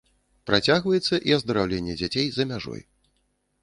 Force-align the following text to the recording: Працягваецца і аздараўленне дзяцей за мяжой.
Працягваецца 0.49 1.21
і 1.31 1.37
аздараўленне 1.37 1.99
дзяцей 2.03 2.27
за 2.39 2.51
мяжой. 2.55 2.81